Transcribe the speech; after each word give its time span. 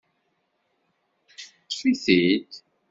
Ṭṭfit-id. 1.63 2.51